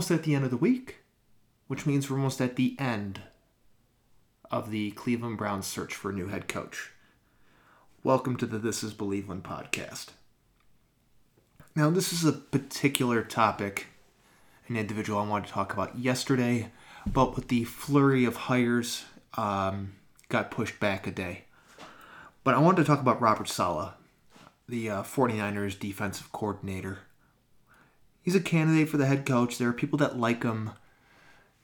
[0.00, 1.00] almost at the end of the week,
[1.66, 3.20] which means we're almost at the end
[4.50, 6.92] of the Cleveland Browns search for a new head coach.
[8.02, 10.06] Welcome to the This is Believeland podcast.
[11.76, 13.88] Now, this is a particular topic,
[14.68, 16.72] an individual I wanted to talk about yesterday,
[17.06, 19.04] but with the flurry of hires,
[19.36, 19.96] um,
[20.30, 21.44] got pushed back a day.
[22.42, 23.92] But I wanted to talk about Robert Saleh,
[24.66, 27.00] the uh, 49ers defensive coordinator.
[28.22, 29.58] He's a candidate for the head coach.
[29.58, 30.72] There are people that like him.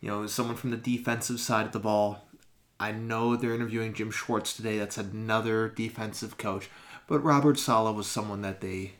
[0.00, 2.26] You know, someone from the defensive side of the ball.
[2.78, 4.78] I know they're interviewing Jim Schwartz today.
[4.78, 6.68] That's another defensive coach.
[7.06, 8.92] But Robert Saleh was someone that they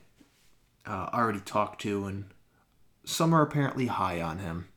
[0.86, 2.26] uh, already talked to, and
[3.04, 4.68] some are apparently high on him.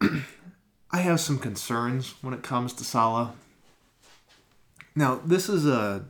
[0.90, 3.30] I have some concerns when it comes to Saleh.
[4.94, 6.06] Now, this is a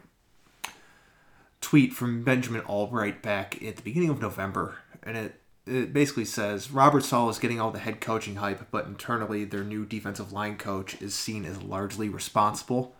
[1.60, 4.76] tweet from Benjamin Albright back at the beginning of November,
[5.06, 8.86] and it it basically says Robert Saleh is getting all the head coaching hype, but
[8.86, 12.94] internally their new defensive line coach is seen as largely responsible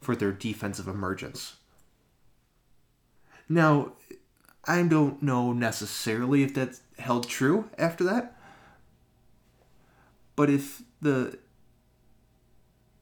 [0.00, 1.56] for their defensive emergence.
[3.48, 3.92] Now,
[4.66, 8.36] I don't know necessarily if that's held true after that,
[10.36, 11.38] but if the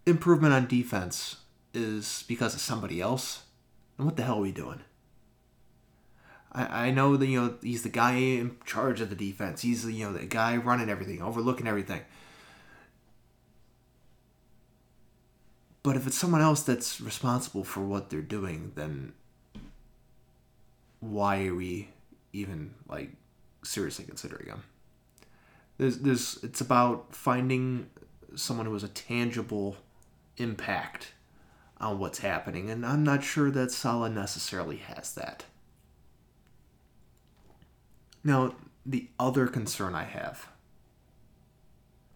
[0.06, 1.37] improvement on defense
[1.75, 3.43] is because of somebody else,
[3.97, 4.83] then what the hell are we doing?
[6.53, 9.62] I, I know that you know he's the guy in charge of the defense.
[9.62, 12.03] He's you know the guy running everything, overlooking everything.
[15.83, 19.12] But if it's someone else that's responsible for what they're doing, then
[21.01, 21.89] why are we
[22.33, 23.11] even like
[23.65, 24.62] seriously considering him?
[25.78, 27.89] There's there's it's about finding
[28.34, 29.77] someone who has a tangible
[30.37, 31.12] impact
[31.81, 35.44] on what's happening, and I'm not sure that Saleh necessarily has that.
[38.22, 38.54] Now,
[38.84, 40.48] the other concern I have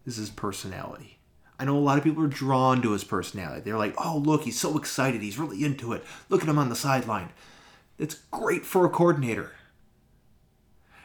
[0.05, 1.19] is his personality.
[1.59, 3.63] I know a lot of people are drawn to his personality.
[3.63, 5.23] They're like, oh, look, he's so excited.
[5.23, 6.05] He's really into it.
[6.29, 7.31] Look at him on the sideline.
[7.99, 9.53] It's great for a coordinator.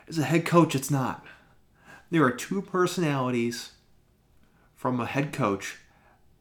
[0.07, 1.23] As a head coach, it's not.
[2.09, 3.73] There are two personalities
[4.75, 5.77] from a head coach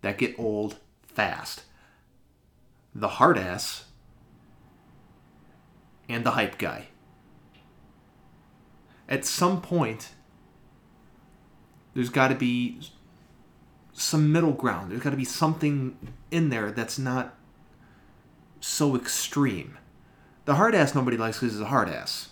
[0.01, 0.77] that get old
[1.07, 1.63] fast
[2.95, 3.85] the hard ass
[6.09, 6.89] and the hype guy
[9.09, 10.11] at some point,
[11.95, 12.81] there's got to be
[13.93, 14.91] some middle ground.
[14.91, 15.97] There's got to be something
[16.31, 17.35] in there that's not
[18.61, 19.79] so extreme.
[20.45, 22.31] The hard ass nobody likes because he's a hard ass.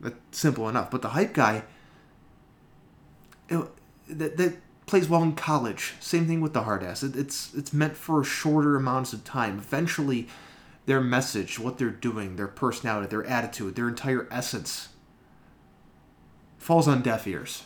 [0.00, 0.90] That's simple enough.
[0.90, 1.64] But the hype guy,
[3.48, 3.64] it,
[4.08, 4.56] that, that
[4.86, 5.94] plays well in college.
[6.00, 7.02] Same thing with the hard ass.
[7.02, 9.58] It, it's it's meant for shorter amounts of time.
[9.58, 10.28] Eventually,
[10.86, 14.88] their message, what they're doing, their personality, their attitude, their entire essence
[16.62, 17.64] falls on deaf ears.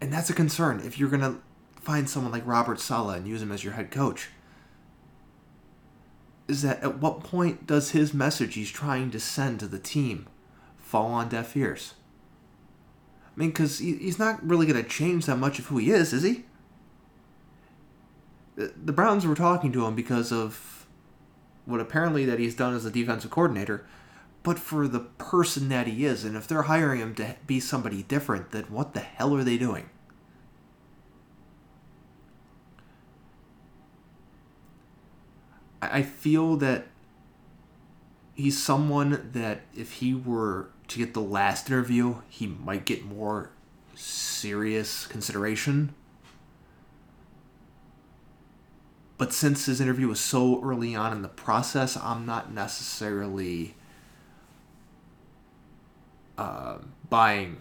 [0.00, 1.36] And that's a concern if you're going to
[1.80, 4.30] find someone like Robert Saleh and use him as your head coach.
[6.48, 10.26] Is that at what point does his message he's trying to send to the team
[10.78, 11.94] fall on deaf ears?
[13.36, 16.14] I mean, because he's not really going to change that much of who he is,
[16.14, 16.44] is he?
[18.56, 20.86] The Browns were talking to him because of
[21.66, 23.86] what apparently that he's done as a defensive coordinator
[24.42, 26.24] but for the person that he is.
[26.24, 29.58] And if they're hiring him to be somebody different, then what the hell are they
[29.58, 29.90] doing?
[35.82, 36.88] I feel that
[38.34, 43.50] he's someone that if he were to get the last interview, he might get more
[43.94, 45.94] serious consideration.
[49.16, 53.74] But since his interview was so early on in the process, I'm not necessarily
[56.40, 56.78] uh,
[57.10, 57.60] buying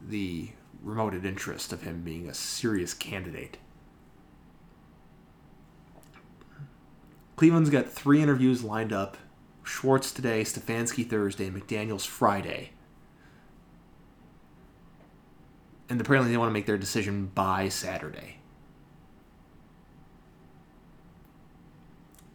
[0.00, 0.48] the
[0.86, 3.58] remoted interest of him being a serious candidate.
[7.34, 9.16] Cleveland's got three interviews lined up
[9.64, 12.70] Schwartz today, Stefanski Thursday, and McDaniels Friday.
[15.88, 18.36] And apparently they want to make their decision by Saturday.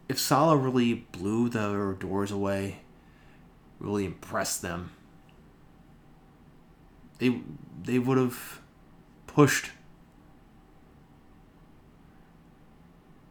[0.10, 2.80] If Saleh really blew their doors away,
[3.80, 4.92] really impressed them,
[7.20, 7.42] they
[7.84, 8.62] they would have
[9.26, 9.72] pushed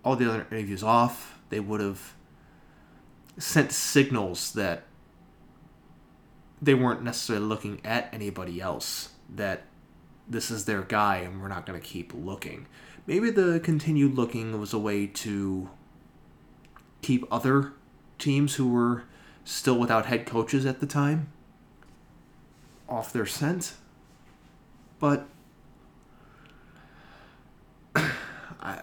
[0.05, 1.39] all the other interviews off.
[1.51, 2.15] They would have
[3.39, 4.85] sent signals that
[6.61, 9.11] they weren't necessarily looking at anybody else.
[9.29, 9.65] That
[10.29, 12.67] this is their guy, and we're not going to keep looking.
[13.07, 15.71] Maybe the continued looking was a way to
[17.03, 17.73] keep other
[18.19, 19.05] teams who were
[19.45, 21.29] still without head coaches at the time
[22.89, 23.75] off their scent.
[24.99, 25.27] But
[27.95, 28.81] I,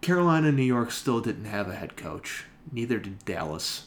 [0.00, 2.44] Carolina and New York still didn't have a head coach.
[2.72, 3.86] Neither did Dallas.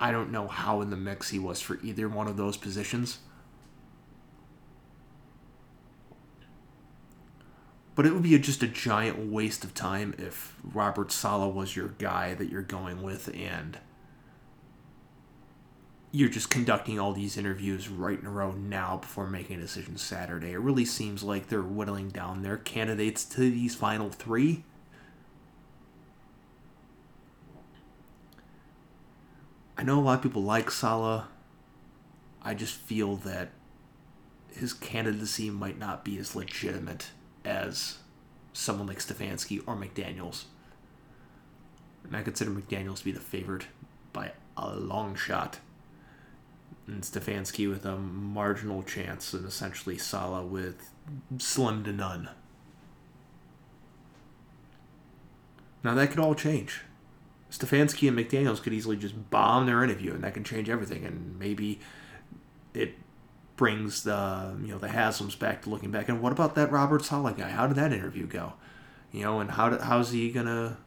[0.00, 3.18] I don't know how in the mix he was for either one of those positions.
[7.94, 11.88] But it would be just a giant waste of time if Robert Saleh was your
[11.98, 13.78] guy that you're going with and
[16.10, 19.96] you're just conducting all these interviews right in a row now before making a decision
[19.96, 20.52] Saturday.
[20.52, 24.64] It really seems like they're whittling down their candidates to these final three.
[29.76, 31.24] I know a lot of people like Saleh.
[32.42, 33.50] I just feel that
[34.52, 37.10] his candidacy might not be as legitimate
[37.44, 37.98] as
[38.52, 40.44] someone like Stefanski or McDaniels.
[42.04, 43.66] And I consider McDaniels to be the favorite
[44.12, 45.58] by a long shot.
[46.88, 50.90] And Stefanski with a marginal chance, and essentially Saleh with
[51.36, 52.30] slim to none.
[55.84, 56.80] Now that could all change.
[57.50, 61.04] Stefanski and McDaniels could easily just bomb their interview, and that can change everything.
[61.04, 61.80] And maybe
[62.72, 62.94] it
[63.56, 66.08] brings the you know the Haslams back to looking back.
[66.08, 67.50] And what about that Robert Saleh guy?
[67.50, 68.54] How did that interview go?
[69.12, 70.78] You know, and how how's he gonna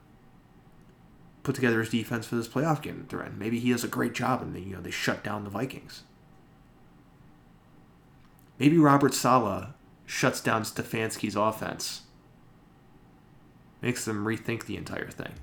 [1.43, 3.35] put together his defense for this playoff game threat?
[3.35, 6.03] Maybe he does a great job, and you know they shut down the Vikings.
[8.59, 9.69] Maybe Robert Saleh
[10.05, 12.01] shuts down Stefanski's offense,
[13.81, 15.33] makes them rethink the entire thing.